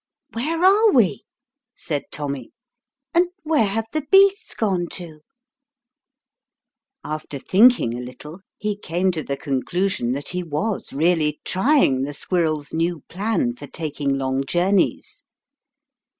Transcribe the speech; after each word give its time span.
(HERE 0.35 0.65
are 0.65 0.89
we?" 0.93 1.25
said 1.75 2.05
Tommy, 2.11 2.49
"and 3.13 3.27
where 3.43 3.67
have 3.67 3.85
the 3.93 4.01
beasts 4.11 4.55
gone 4.55 4.87
to?" 4.93 5.19
After 7.03 7.37
thinking 7.37 7.93
a 7.95 8.01
little 8.01 8.39
he 8.57 8.75
came 8.75 9.11
to 9.11 9.21
the 9.21 9.37
conclusion 9.37 10.13
that 10.13 10.29
he 10.29 10.41
was 10.41 10.91
really 10.91 11.39
trying 11.45 12.01
the 12.01 12.15
squirrel's 12.15 12.73
new 12.73 13.01
plan 13.09 13.55
for 13.55 13.67
taking 13.67 14.17
long 14.17 14.43
jour 14.43 14.71
neys. 14.71 15.21